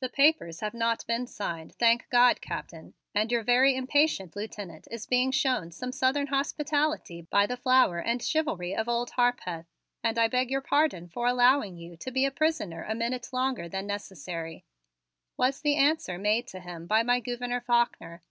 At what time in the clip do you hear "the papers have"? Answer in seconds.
0.00-0.74